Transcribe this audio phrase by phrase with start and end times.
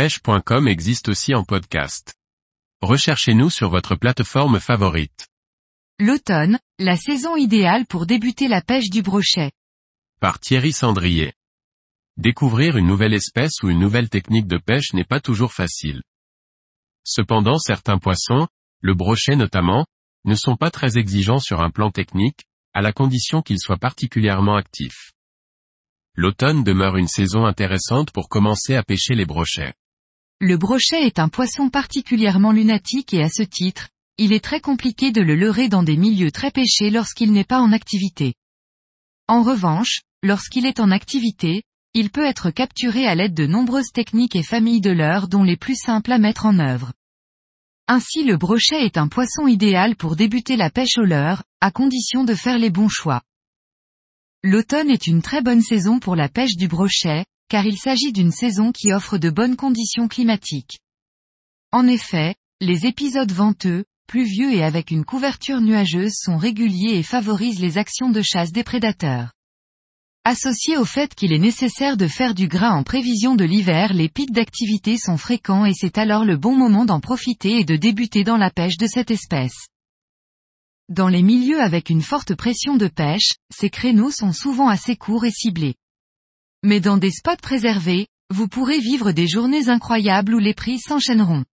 [0.00, 2.14] pêche.com existe aussi en podcast.
[2.80, 5.28] Recherchez-nous sur votre plateforme favorite.
[5.98, 9.52] L'automne, la saison idéale pour débuter la pêche du brochet.
[10.18, 11.34] Par Thierry Sandrier.
[12.16, 16.00] Découvrir une nouvelle espèce ou une nouvelle technique de pêche n'est pas toujours facile.
[17.04, 18.48] Cependant certains poissons,
[18.80, 19.84] le brochet notamment,
[20.24, 24.56] ne sont pas très exigeants sur un plan technique, à la condition qu'ils soient particulièrement
[24.56, 25.12] actifs.
[26.14, 29.74] L'automne demeure une saison intéressante pour commencer à pêcher les brochets.
[30.42, 35.12] Le brochet est un poisson particulièrement lunatique et à ce titre, il est très compliqué
[35.12, 38.32] de le leurrer dans des milieux très pêchés lorsqu'il n'est pas en activité.
[39.28, 44.34] En revanche, lorsqu'il est en activité, il peut être capturé à l'aide de nombreuses techniques
[44.34, 46.92] et familles de leurres dont les plus simples à mettre en œuvre.
[47.86, 52.24] Ainsi le brochet est un poisson idéal pour débuter la pêche au leurre, à condition
[52.24, 53.20] de faire les bons choix.
[54.42, 58.30] L'automne est une très bonne saison pour la pêche du brochet, car il s'agit d'une
[58.30, 60.78] saison qui offre de bonnes conditions climatiques.
[61.72, 67.60] En effet, les épisodes venteux, pluvieux et avec une couverture nuageuse sont réguliers et favorisent
[67.60, 69.32] les actions de chasse des prédateurs.
[70.24, 74.08] Associé au fait qu'il est nécessaire de faire du gras en prévision de l'hiver, les
[74.08, 78.22] pics d'activité sont fréquents et c'est alors le bon moment d'en profiter et de débuter
[78.22, 79.66] dans la pêche de cette espèce.
[80.88, 85.24] Dans les milieux avec une forte pression de pêche, ces créneaux sont souvent assez courts
[85.24, 85.74] et ciblés.
[86.62, 91.44] Mais dans des spots préservés, vous pourrez vivre des journées incroyables où les prix s'enchaîneront.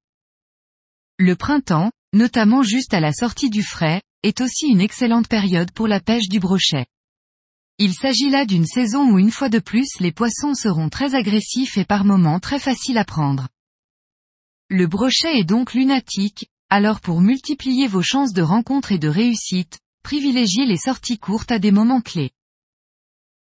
[1.19, 5.87] Le printemps, notamment juste à la sortie du frais, est aussi une excellente période pour
[5.87, 6.87] la pêche du brochet.
[7.79, 11.79] Il s'agit là d'une saison où une fois de plus les poissons seront très agressifs
[11.79, 13.49] et par moments très faciles à prendre.
[14.69, 19.79] Le brochet est donc lunatique, alors pour multiplier vos chances de rencontre et de réussite,
[20.03, 22.33] privilégiez les sorties courtes à des moments clés.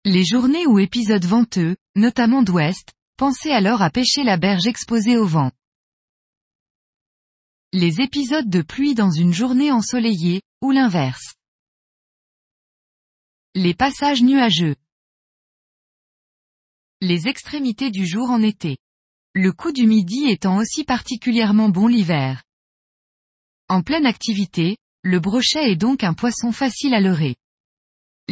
[0.06, 5.26] Les journées ou épisodes venteux, notamment d'ouest, pensez alors à pêcher la berge exposée au
[5.26, 5.52] vent.
[7.74, 11.34] Les épisodes de pluie dans une journée ensoleillée, ou l'inverse.
[13.54, 14.74] Les passages nuageux.
[17.02, 18.78] Les extrémités du jour en été.
[19.34, 22.42] Le coup du midi étant aussi particulièrement bon l'hiver.
[23.68, 27.36] En pleine activité, le brochet est donc un poisson facile à leurrer.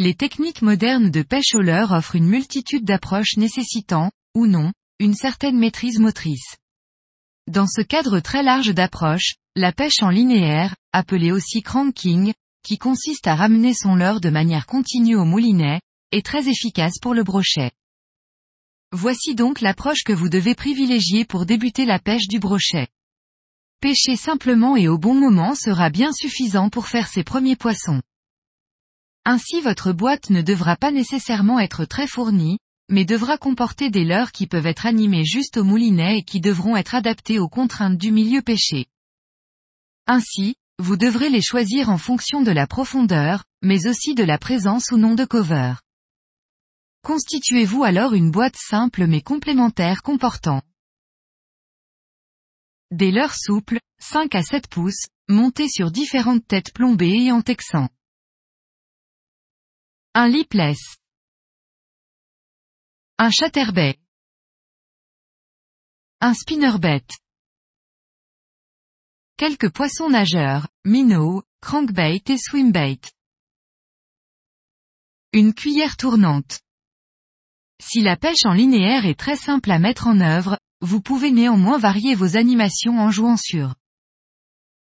[0.00, 5.14] Les techniques modernes de pêche au leurre offrent une multitude d'approches nécessitant, ou non, une
[5.14, 6.54] certaine maîtrise motrice.
[7.48, 12.32] Dans ce cadre très large d'approches, la pêche en linéaire, appelée aussi cranking,
[12.62, 15.80] qui consiste à ramener son leurre de manière continue au moulinet,
[16.12, 17.72] est très efficace pour le brochet.
[18.92, 22.86] Voici donc l'approche que vous devez privilégier pour débuter la pêche du brochet.
[23.80, 28.00] Pêcher simplement et au bon moment sera bien suffisant pour faire ses premiers poissons.
[29.30, 34.32] Ainsi votre boîte ne devra pas nécessairement être très fournie, mais devra comporter des leurres
[34.32, 38.10] qui peuvent être animés juste au moulinet et qui devront être adaptés aux contraintes du
[38.10, 38.86] milieu pêché.
[40.06, 44.92] Ainsi, vous devrez les choisir en fonction de la profondeur, mais aussi de la présence
[44.92, 45.74] ou non de cover.
[47.02, 50.62] Constituez-vous alors une boîte simple mais complémentaire comportant
[52.92, 57.90] des leurres souples, 5 à 7 pouces, montées sur différentes têtes plombées et en texan.
[60.14, 60.96] Un lipless.
[63.18, 63.98] Un chatterbait.
[66.20, 67.06] Un spinnerbait.
[69.36, 73.00] Quelques poissons nageurs, minnows, crankbait et swimbait.
[75.32, 76.60] Une cuillère tournante.
[77.80, 81.78] Si la pêche en linéaire est très simple à mettre en œuvre, vous pouvez néanmoins
[81.78, 83.74] varier vos animations en jouant sur